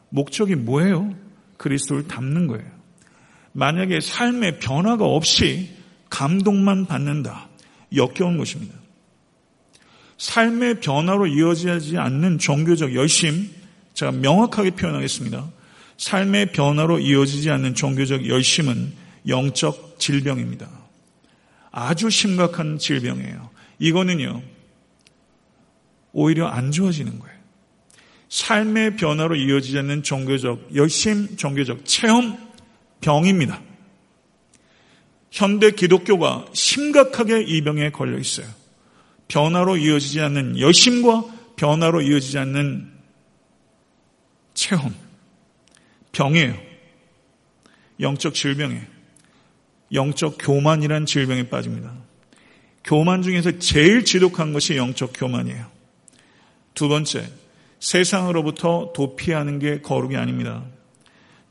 [0.10, 1.29] 목적이 뭐예요?
[1.60, 2.65] 그리스도를 담는 거예요.
[3.52, 5.69] 만약에 삶의 변화가 없이
[6.10, 7.50] 감동만 받는다.
[7.95, 8.74] 역겨운 것입니다.
[10.17, 13.50] 삶의 변화로 이어지지 않는 종교적 열심,
[13.93, 15.50] 제가 명확하게 표현하겠습니다.
[15.98, 18.93] 삶의 변화로 이어지지 않는 종교적 열심은
[19.28, 20.69] 영적 질병입니다.
[21.72, 23.50] 아주 심각한 질병이에요.
[23.80, 24.41] 이거는요,
[26.13, 27.38] 오히려 안 좋아지는 거예요.
[28.30, 32.38] 삶의 변화로 이어지지 않는 종교적 열심, 종교적 체험,
[33.02, 33.62] 병입니다.
[35.32, 38.48] 현대 기독교가 심각하게 이 병에 걸려 있어요.
[39.28, 41.24] 변화로 이어지지 않는 열심과
[41.56, 42.92] 변화로 이어지지 않는
[44.54, 44.94] 체험.
[46.12, 46.56] 병이에요.
[48.00, 48.84] 영적 질병이에요.
[49.94, 51.94] 영적 교만이란 질병에 빠집니다.
[52.84, 55.65] 교만 중에서 제일 지독한 것이 영적 교만이에요.
[56.74, 57.28] 두 번째,
[57.80, 60.65] 세상으로부터 도피하는 게 거룩이 아닙니다.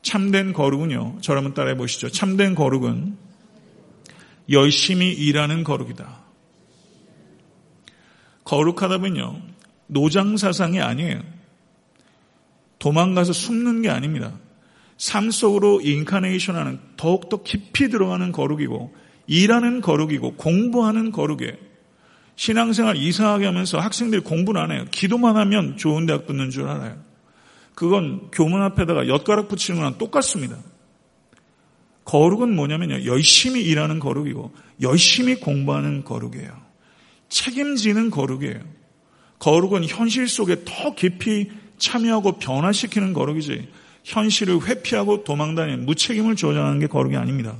[0.01, 2.09] 참된 거룩은요, 저를 한번 따라해 보시죠.
[2.09, 3.17] 참된 거룩은
[4.51, 6.19] 열심히 일하는 거룩이다.
[8.43, 9.41] 거룩하다면요,
[9.87, 11.21] 노장 사상이 아니에요.
[12.79, 14.39] 도망가서 숨는 게 아닙니다.
[14.97, 18.95] 삶 속으로 인카네이션 하는 더욱더 깊이 들어가는 거룩이고,
[19.27, 21.68] 일하는 거룩이고, 공부하는 거룩이에요.
[22.39, 24.85] 신앙생활 이상하게 하면서 학생들이 공부는 안 해요.
[24.91, 26.95] 기도만 하면 좋은 대학 붙는 줄 알아요.
[27.75, 30.55] 그건 교문 앞에다가 엿가락 붙이는 거랑 똑같습니다.
[32.05, 33.03] 거룩은 뭐냐면요.
[33.03, 36.49] 열심히 일하는 거룩이고, 열심히 공부하는 거룩이에요.
[37.27, 38.61] 책임지는 거룩이에요.
[39.39, 43.67] 거룩은 현실 속에 더 깊이 참여하고 변화시키는 거룩이지,
[44.05, 47.57] 현실을 회피하고 도망다니는 무책임을 조장하는 게 거룩이 아닙니다.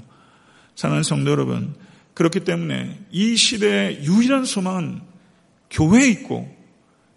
[0.75, 1.75] 사랑하는 성도 여러분,
[2.19, 4.99] 그렇기 때문에 이 시대의 유일한 소망은
[5.71, 6.53] 교회에 있고,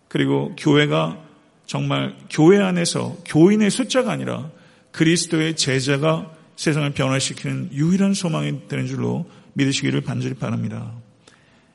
[0.07, 1.21] 그리고 교회가
[1.67, 4.49] 정말 교회 안에서 교인의 숫자가 아니라
[4.93, 10.93] 그리스도의 제자가 세상을 변화시키는 유일한 소망이 되는 줄로 믿으시기를 반절히 바랍니다.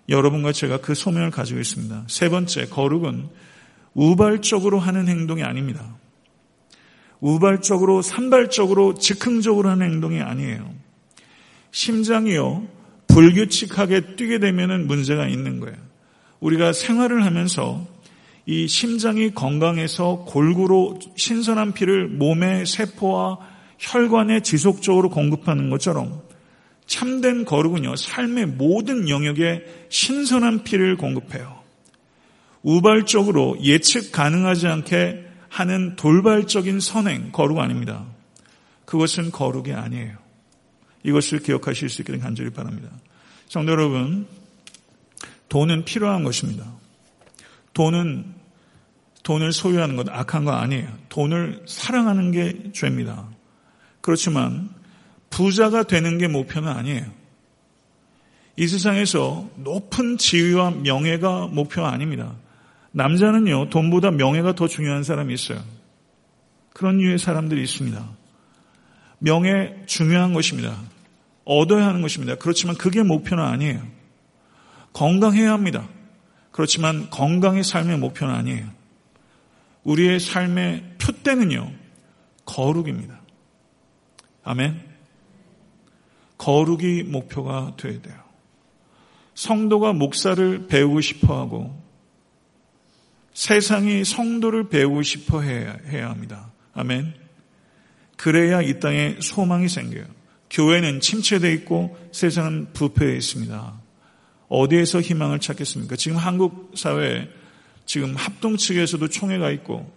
[0.07, 2.05] 여러분과 제가 그 소명을 가지고 있습니다.
[2.07, 3.27] 세 번째, 거룩은
[3.93, 5.97] 우발적으로 하는 행동이 아닙니다.
[7.19, 10.73] 우발적으로, 산발적으로, 즉흥적으로 하는 행동이 아니에요.
[11.71, 12.76] 심장이요,
[13.17, 15.75] 불규칙하게 뛰게 되면 문제가 있는 거예요.
[16.39, 17.83] 우리가 생활을 하면서
[18.45, 23.39] 이 심장이 건강해서 골고루 신선한 피를 몸의 세포와
[23.79, 26.21] 혈관에 지속적으로 공급하는 것처럼
[26.85, 31.63] 참된 거룩은요, 삶의 모든 영역에 신선한 피를 공급해요.
[32.61, 38.05] 우발적으로 예측 가능하지 않게 하는 돌발적인 선행, 거룩 아닙니다.
[38.85, 40.17] 그것은 거룩이 아니에요.
[41.03, 42.89] 이것을 기억하실 수 있기를 간절히 바랍니다.
[43.47, 44.27] 성도 여러분,
[45.49, 46.65] 돈은 필요한 것입니다.
[47.73, 48.37] 돈은
[49.23, 50.87] 돈을 소유하는 것 악한 거 아니에요.
[51.09, 53.27] 돈을 사랑하는 게 죄입니다.
[54.01, 54.69] 그렇지만
[55.29, 57.05] 부자가 되는 게 목표는 아니에요.
[58.55, 62.35] 이 세상에서 높은 지위와 명예가 목표가 아닙니다.
[62.91, 65.61] 남자는요, 돈보다 명예가 더 중요한 사람이 있어요.
[66.73, 68.07] 그런 류의 사람들이 있습니다.
[69.19, 70.77] 명예 중요한 것입니다.
[71.47, 72.35] 얻어야 하는 것입니다.
[72.35, 73.81] 그렇지만 그게 목표는 아니에요.
[74.91, 75.87] 건강해야 합니다.
[76.51, 78.67] 그렇지만 건강의 삶의 목표는 아니에요.
[79.83, 81.71] 우리의 삶의 표대는요,
[82.45, 83.21] 거룩입니다.
[84.43, 84.81] 아멘.
[86.37, 88.15] 거룩이 목표가 되어야 돼요.
[89.33, 91.81] 성도가 목사를 배우고 싶어 하고
[93.33, 96.51] 세상이 성도를 배우고 싶어 해야, 해야 합니다.
[96.73, 97.13] 아멘.
[98.17, 100.16] 그래야 이 땅에 소망이 생겨요.
[100.49, 103.73] 교회는 침체되어 있고 세상은 부패되어 있습니다.
[104.49, 105.95] 어디에서 희망을 찾겠습니까?
[105.95, 107.29] 지금 한국 사회에
[107.85, 109.91] 지금 합동 측에서도 총회가 있고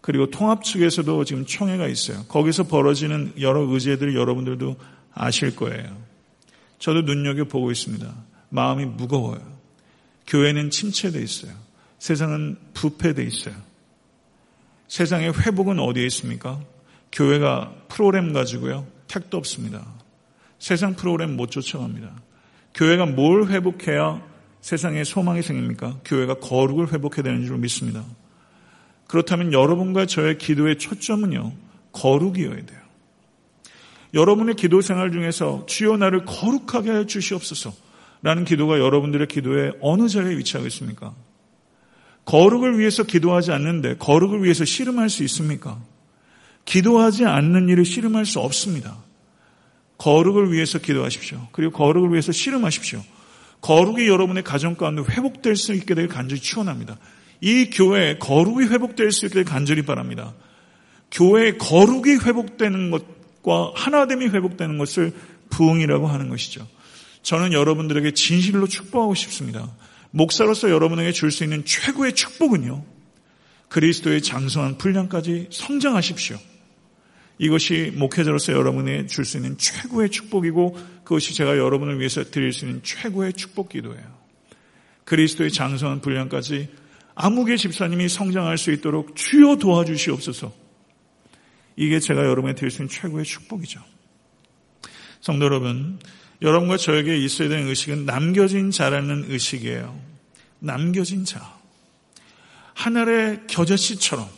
[0.00, 2.24] 그리고 통합 측에서도 지금 총회가 있어요.
[2.24, 4.76] 거기서 벌어지는 여러 의제들을 여러분들도
[5.12, 5.96] 아실 거예요.
[6.78, 8.14] 저도 눈여겨보고 있습니다.
[8.50, 9.40] 마음이 무거워요.
[10.26, 11.52] 교회는 침체되어 있어요.
[11.98, 13.54] 세상은 부패되어 있어요.
[14.88, 16.60] 세상의 회복은 어디에 있습니까?
[17.10, 18.86] 교회가 프로그램 가지고요.
[19.14, 19.84] 택도 없습니다.
[20.58, 22.10] 세상 프로그램 못 쫓아갑니다.
[22.74, 24.20] 교회가 뭘 회복해야
[24.60, 26.00] 세상에 소망이 생깁니까?
[26.04, 28.02] 교회가 거룩을 회복해야 되는 줄 믿습니다.
[29.06, 31.52] 그렇다면 여러분과 저의 기도의 초점은요,
[31.92, 32.80] 거룩이어야 돼요.
[34.14, 37.72] 여러분의 기도 생활 중에서 주여 나를 거룩하게 해 주시옵소서
[38.22, 41.14] 라는 기도가 여러분들의 기도에 어느 자리에 위치하고 있습니까?
[42.24, 45.78] 거룩을 위해서 기도하지 않는데 거룩을 위해서 씨름할 수 있습니까?
[46.64, 49.03] 기도하지 않는 일을 씨름할 수 없습니다.
[49.98, 51.48] 거룩을 위해서 기도하십시오.
[51.52, 53.02] 그리고 거룩을 위해서 씨름하십시오.
[53.60, 56.98] 거룩이 여러분의 가정 가운데 회복될 수 있게 될 간절히 축원합니다.
[57.40, 60.34] 이 교회에 거룩이 회복될 수 있게 될 간절히 바랍니다.
[61.10, 65.12] 교회의 거룩이 회복되는 것과 하나됨이 회복되는 것을
[65.50, 66.66] 부흥이라고 하는 것이죠.
[67.22, 69.70] 저는 여러분들에게 진실로 축복하고 싶습니다.
[70.10, 72.84] 목사로서 여러분에게 줄 수 있는 최고의 축복은요.
[73.68, 76.36] 그리스도의 장성한 분량까지 성장하십시오.
[77.38, 82.82] 이것이 목회자로서 여러분에게 줄 수 있는 최고의 축복이고 그것이 제가 여러분을 위해서 드릴 수 있는
[82.82, 84.24] 최고의 축복 기도예요.
[85.04, 86.68] 그리스도의 장성한 분량까지
[87.14, 90.52] 아무개 집사님이 성장할 수 있도록 주여 도와주시옵소서.
[91.76, 93.80] 이게 제가 여러분에게 드릴 수 있는 최고의 축복이죠.
[95.20, 95.98] 성도 여러분,
[96.42, 99.98] 여러분과 저에게 있어야 되는 의식은 남겨진 자라는 의식이에요.
[100.60, 101.54] 남겨진 자.
[102.74, 104.28] 하늘의 겨자씨처럼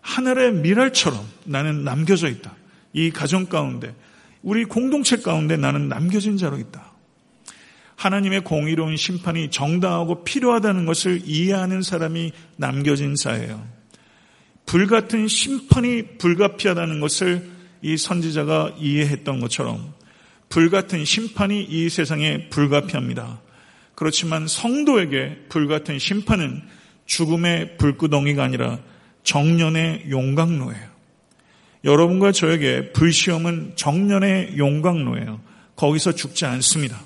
[0.00, 2.54] 하늘의 미랄처럼 나는 남겨져 있다.
[2.92, 3.94] 이 가정 가운데
[4.42, 6.90] 우리 공동체 가운데 나는 남겨진 자로 있다.
[7.96, 13.62] 하나님의 공의로운 심판이 정당하고 필요하다는 것을 이해하는 사람이 남겨진 자예요.
[14.64, 17.50] 불같은 심판이 불가피하다는 것을
[17.82, 19.92] 이 선지자가 이해했던 것처럼
[20.48, 23.40] 불같은 심판이 이 세상에 불가피합니다.
[23.94, 26.62] 그렇지만 성도에게 불같은 심판은
[27.04, 28.78] 죽음의 불구덩이가 아니라
[29.22, 30.90] 정년의 용광로예요.
[31.84, 35.40] 여러분과 저에게 불시험은 정년의 용광로예요.
[35.76, 37.00] 거기서 죽지 않습니다.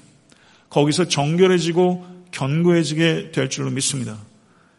[0.69, 4.19] 거기서 정결해지고 견고해지게 될 줄로 믿습니다.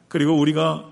[0.09, 0.85] 그리고 우리가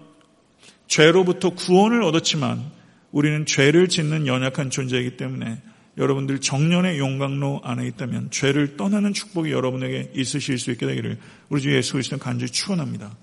[0.87, 2.63] 죄로부터 구원을 얻었지만
[3.11, 5.61] 우리는 죄를 짓는 연약한 존재이기 때문에
[5.97, 11.75] 여러분들 정년의 용광로 안에 있다면 죄를 떠나는 축복이 여러분에게 있으실 수 있게 되기를 우리 주
[11.75, 13.15] 예수 그리스도 간절히 축원합니다.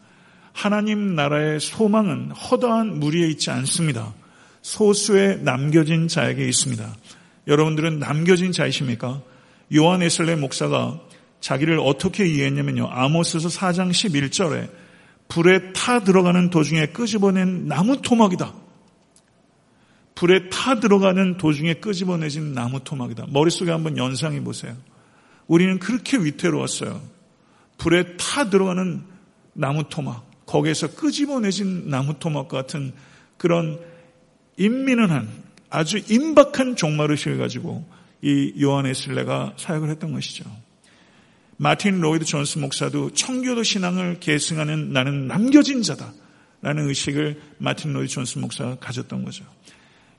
[0.53, 4.13] 하나님 나라의 소망은 허다한 무리에 있지 않습니다.
[4.63, 6.95] 소수의 남겨진 자에게 있습니다.
[7.47, 9.23] 여러분들은 남겨진 자이십니까?
[9.75, 11.01] 요한 에슬레 목사가
[11.41, 12.89] 자기를 어떻게 이해했냐면요.
[12.91, 14.69] 아모스서 4장 11절에
[15.29, 18.53] 불에 타 들어가는 도중에 끄집어낸 나무 토막이다.
[20.15, 23.27] 불에 타 들어가는 도중에 끄집어내진 나무 토막이다.
[23.31, 24.77] 머릿속에 한번 연상해 보세요.
[25.47, 27.01] 우리는 그렇게 위태로웠어요.
[27.79, 29.03] 불에 타 들어가는
[29.55, 32.93] 나무 토막, 거기에서 끄집어내진 나무 토막 같은
[33.37, 33.79] 그런
[34.57, 35.29] 인민은한
[35.71, 37.87] 아주 임박한 종말의식을 가지고
[38.21, 40.45] 이 요한 웨슬레가 사역을 했던 것이죠.
[41.57, 46.13] 마틴 로이드 존스 목사도 청교도 신앙을 계승하는 나는 남겨진 자다
[46.63, 49.45] 라는 의식을 마틴 로이드 존스 목사가 가졌던 거죠.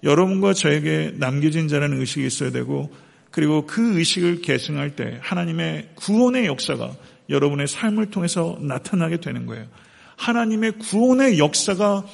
[0.04, 2.96] 여러분과 저에게 남겨진 자라는 의식이 있어야 되고
[3.32, 6.96] 그리고 그 의식을 계승할 때 하나님의 구원의 역사가
[7.30, 9.68] 여러분의 삶을 통해서 나타나게 되는 거예요.
[10.18, 12.06] 하나님의 구원의 역사가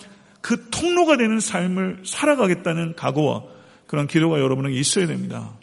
[0.42, 3.44] 그 통로가 되는 삶을 살아가겠다는 각오와
[3.86, 5.54] 그런 기도가 여러분에게 있어야 됩니다.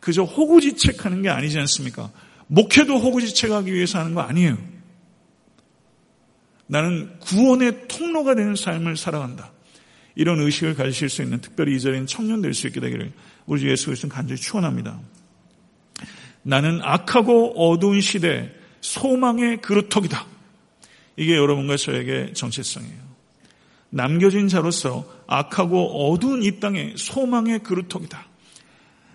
[0.00, 2.10] 그저 호구지책하는 게 아니지 않습니까?
[2.46, 4.56] 목회도 호구지책하기 위해서 하는 거 아니에요.
[6.66, 9.52] 나는 구원의 통로가 되는 삶을 살아간다.
[10.14, 13.12] 이런 의식을 가지실 수 있는 특별히 이 자리엔 청년 될 수 있게 되기를
[13.46, 15.00] 우리 주 예수 그리스도는 간절히 축원합니다.
[16.42, 20.26] 나는 악하고 어두운 시대 소망의 그루터기다.
[21.18, 23.08] 이게 여러분과 저에게 정체성이에요.
[23.90, 28.24] 남겨진 자로서 악하고 어두운 이 땅의 소망의 그루터기다.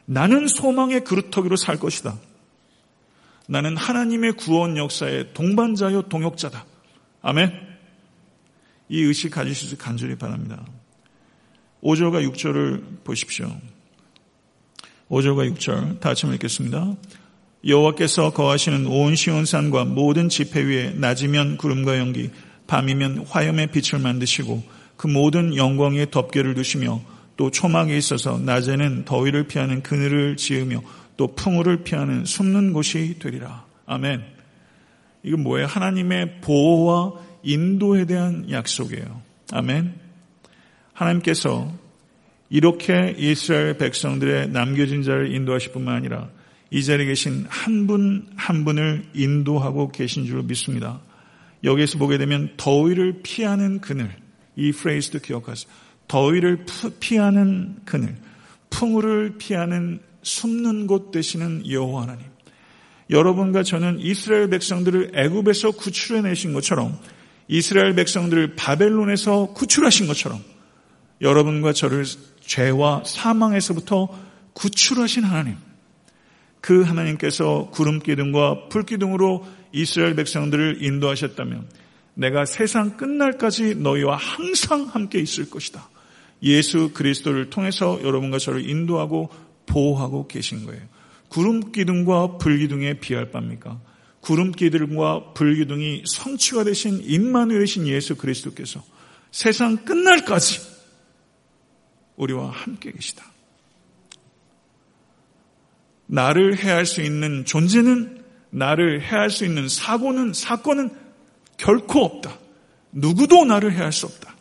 [0.05, 2.17] 나는 소망의 그루터기로 살 것이다.
[3.47, 6.65] 나는 하나님의 구원 역사의 동반자요 동역자다.
[7.21, 7.51] 아멘.
[8.89, 10.65] 이 의식 가지실 수 간절히 바랍니다.
[11.81, 13.49] 5절과 6절을 보십시오.
[15.09, 16.95] 5절과 6절 다 같이 읽겠습니다.
[17.65, 22.30] 여호와께서 거하시는 온 시온산과 모든 지폐 위에 낮이면 구름과 연기,
[22.67, 24.63] 밤이면 화염의 빛을 만드시고
[24.97, 27.02] 그 모든 영광의 덮개를 두시며
[27.38, 30.82] 또 초막에 있어서 낮에는 더위를 피하는 그늘을 지으며
[31.15, 33.65] 또 풍우를 피하는 숨는 곳이 되리라.
[33.86, 34.23] 아멘.
[35.23, 35.67] 이건 뭐예요?
[35.67, 39.21] 하나님의 보호와 인도에 대한 약속이에요.
[39.52, 39.93] 아멘.
[40.93, 41.71] 하나님께서
[42.49, 46.30] 이렇게 이스라엘 백성들의 남겨진 자를 인도하실 뿐만 아니라
[46.73, 51.01] 이 자리에 계신 한 분한 한 분을 인도하고 계신 줄 믿습니다.
[51.63, 54.09] 여기에서 보게 되면 더위를 피하는 그늘
[54.55, 55.71] 이 프레이즈도 기억하세요.
[56.07, 56.65] 더위를
[56.99, 58.15] 피하는 그늘,
[58.71, 62.25] 풍우를 피하는 숨는 곳 되시는 여호와 하나님.
[63.12, 66.97] 여러분과 저는 이스라엘 백성들을 애굽에서 구출해 내신 것처럼
[67.47, 70.41] 이스라엘 백성들을 바벨론에서 구출하신 것처럼
[71.21, 72.03] 여러분과 저를
[72.41, 74.09] 죄와 사망에서부터
[74.53, 75.72] 구출하신 하나님.
[76.63, 81.67] 그 하나님께서 구름 기둥과 불 기둥으로 이스라엘 백성들을 인도하셨다면
[82.13, 85.89] 내가 세상 끝날까지 너희와 항상 함께 있을 것이다.
[86.41, 89.30] 예수 그리스도를 통해서 여러분과 저를 인도하고
[89.65, 90.82] 보호하고 계신 거예요.
[91.28, 93.82] 구름 기둥과 불 기둥에 비할 바입니까?
[94.21, 98.82] 구름 기둥과 불 기둥이 성취가 되신 임마누엘이신 예수 그리스도께서
[99.32, 100.62] 세상 끝날까지
[102.15, 103.33] 우리와 함께 계시다.
[106.07, 110.91] 나를 해할 수 있는 존재는 나를 해할 수 있는 사고는 사건은
[111.57, 112.37] 결코 없다.
[112.91, 114.35] 누구도 나를 해할 수 없다.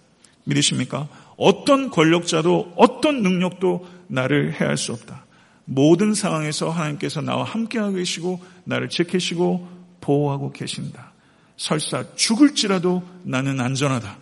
[0.44, 1.08] 믿으십니까?
[1.36, 5.24] 어떤 권력자도 어떤 능력도 나를 해할 수 없다.
[5.64, 9.68] 모든 상황에서 하나님께서 나와 함께하고 계시고 나를 지키시고
[10.00, 11.12] 보호하고 계신다.
[11.56, 14.18] 설사 죽을지라도 나는 안전하다.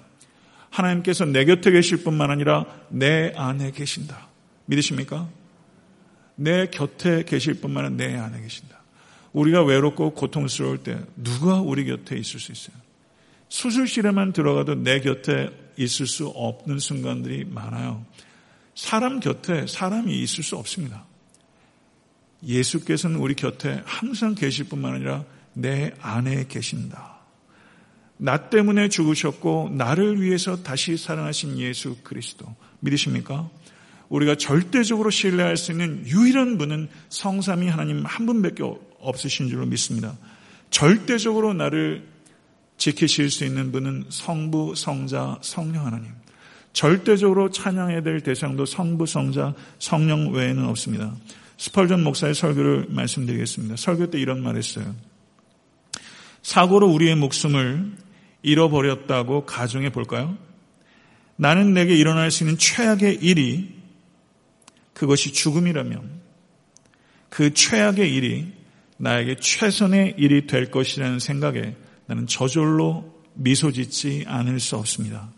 [0.70, 4.28] 하나님께서 내 곁에 계실 뿐만 아니라 내 안에 계신다.
[4.66, 5.28] 믿으십니까?
[6.40, 8.80] 내 곁에 계실 뿐만 아니라 내 안에 계신다.
[9.34, 12.76] 우리가 외롭고 고통스러울 때 누가 우리 곁에 있을 수 있어요?
[13.50, 18.06] 수술실에만 들어가도 내 곁에 있을 수 없는 순간들이 많아요.
[18.74, 21.04] 사람 곁에 사람이 있을 수 없습니다.
[22.42, 27.18] 예수께서는 우리 곁에 항상 계실 뿐만 아니라 내 안에 계신다.
[28.16, 32.46] 나 때문에 죽으셨고 나를 위해서 다시 살아나신 예수 그리스도
[32.80, 33.50] 믿으십니까?
[34.10, 38.62] 우리가 절대적으로 신뢰할 수 있는 유일한 분은 성삼이 하나님 한 분밖에
[38.98, 40.18] 없으신 줄로 믿습니다.
[40.70, 42.06] 절대적으로 나를
[42.76, 46.10] 지키실 수 있는 분은 성부, 성자, 성령 하나님.
[46.72, 51.14] 절대적으로 찬양해야 될 대상도 성부, 성자, 성령 외에는 없습니다.
[51.58, 53.76] 스펄전 목사의 설교를 말씀드리겠습니다.
[53.76, 54.94] 설교 때 이런 말 했어요.
[56.42, 57.92] 사고로 우리의 목숨을
[58.42, 60.36] 잃어버렸다고 가정해 볼까요?
[61.36, 63.79] 나는 내게 일어날 수 있는 최악의 일이
[65.00, 66.20] 그것이 죽음이라면
[67.30, 68.52] 그 최악의 일이
[68.98, 71.74] 나에게 최선의 일이 될 것이라는 생각에
[72.04, 75.30] 나는 저절로 미소 짓지 않을 수 없습니다.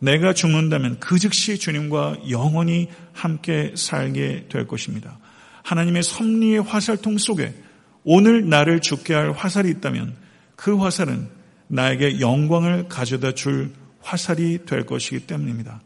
[0.00, 5.20] 내가 죽는다면 그 즉시 주님과 영원히 함께 살게 될 것입니다.
[5.62, 7.54] 하나님의 섭리의 화살통 속에
[8.02, 10.16] 오늘 나를 죽게 할 화살이 있다면
[10.56, 11.28] 그 화살은
[11.68, 15.83] 나에게 영광을 가져다 줄 화살이 될 것이기 때문입니다.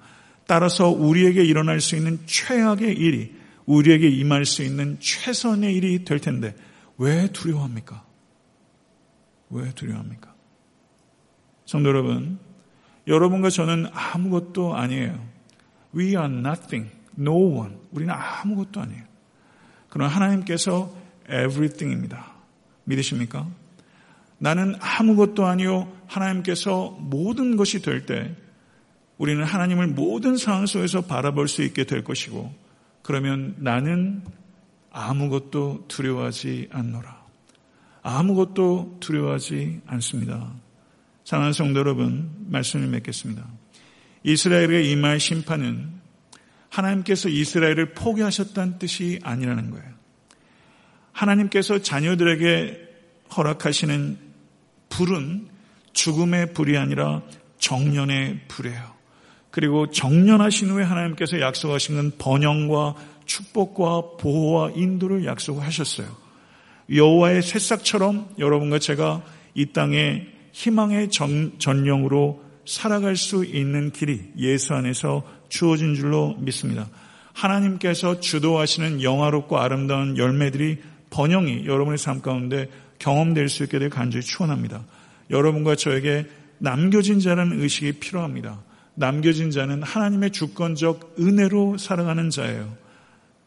[0.49, 3.37] 따라서 우리에게 일어날 수 있는 최악의 일이
[3.67, 6.57] 우리에게 임할 수 있는 최선의 일이 될 텐데
[6.97, 8.03] 왜 두려워합니까?
[9.51, 10.35] 왜 두려워합니까?
[11.67, 12.39] 성도 여러분,
[13.07, 15.23] 여러분과 저는 아무것도 아니에요.
[15.95, 17.77] We are nothing, no one.
[17.93, 19.05] 우리는 아무것도 아니에요.
[19.91, 20.91] 그러나 하나님께서
[21.29, 22.33] everything입니다.
[22.85, 23.47] 믿으십니까?
[24.39, 25.93] 나는 아무것도 아니요.
[26.07, 28.35] 하나님께서 모든 것이 될 때
[29.19, 32.55] 우리는 하나님을 모든 상황 속에서 바라볼 수 있게 될 것이고
[33.03, 34.23] 그러면 나는
[34.91, 37.19] 아무것도 두려워하지 않노라.
[38.03, 40.53] 아무것도 두려워하지 않습니다.
[41.25, 43.45] 사랑하는 성도 여러분, 말씀을 맺겠습니다.
[44.23, 45.99] 이스라엘의 임할 심판은
[46.71, 49.87] 하나님께서 이스라엘을 포기하셨다는 뜻이 아니라는 거예요.
[51.13, 52.89] 하나님께서 자녀들에게
[53.37, 54.19] 허락하시는
[54.89, 55.49] 불은
[55.93, 57.23] 죽음의 불이 아니라
[57.59, 58.98] 정년의 불이에요.
[59.51, 62.95] 그리고 정년하신 후에 하나님께서 약속하신 건 번영과
[63.25, 66.07] 축복과 보호와 인도를 약속하셨어요.
[66.91, 69.23] 여호와의 새싹처럼 여러분과 제가
[69.55, 76.89] 이 땅에 희망의 전, 전령으로 살아갈 수 있는 길이 예수 안에서 주어진 줄로 믿습니다.
[77.33, 80.79] 하나님께서 주도하시는 영화롭고 아름다운 열매들이
[81.11, 82.69] 번영이 여러분의 삶 가운데
[82.99, 84.85] 경험될 수 있게 될 간절히 축원합니다.
[85.31, 86.27] 여러분과 저에게
[86.59, 88.61] 남겨진 자라는 의식이 필요합니다.
[88.99, 92.77] 남겨진 자는 하나님의 주권적 은혜로 살아가는 자예요.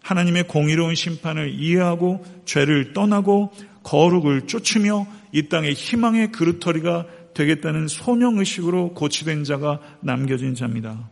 [0.02, 3.52] 하나님의 공의로운 심판을 이해하고 죄를 떠나고
[3.84, 11.10] 거룩을 쫓으며 이 땅의 희망의 그릇터리가 되겠다는 소명의식으로 고치된 자가 남겨진 자입니다.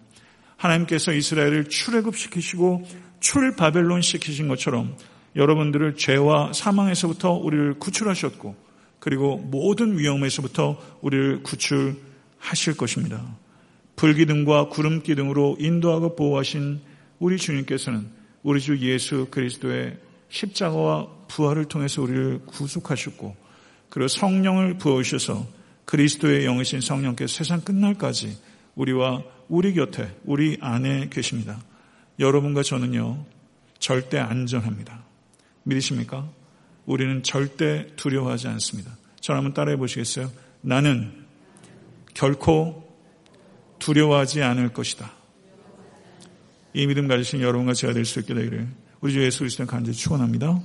[0.55, 2.85] 하나님께서 이스라엘을 출애굽시키시고
[3.19, 4.95] 출바벨론 시키신 것처럼
[5.35, 8.55] 여러분들을 죄와 사망에서부터 우리를 구출하셨고
[8.99, 13.21] 그리고 모든 위험에서부터 우리를 구출하실 것입니다.
[13.99, 16.79] 불기둥과 구름 기둥으로 인도하고 보호하신
[17.19, 18.09] 우리 주님께서는
[18.43, 19.97] 우리 주 예수 그리스도의
[20.29, 23.35] 십자가와 부활을 통해서 우리를 구속하셨고
[23.89, 25.45] 그리고 성령을 부어주셔서
[25.83, 28.37] 그리스도의 영이신 성령께서 세상 끝날까지
[28.75, 31.61] 우리와 우리 곁에 우리 안에 계십니다.
[32.19, 33.25] 여러분과 저는요
[33.79, 35.03] 절대 안전합니다.
[35.63, 36.29] 믿으십니까?
[36.85, 38.97] 우리는 절대 두려워하지 않습니다.
[39.19, 40.31] 저 한번 따라해 보시겠어요?
[40.61, 41.25] 나는
[42.13, 42.88] 결코
[43.79, 45.11] 두려워하지 않을 것이다.
[46.73, 48.67] 이 믿음 가지신 여러분과 제가 될 수 있게 되기를
[49.01, 50.59] 우리 주 예수 그리스도 간절히 축원합니다.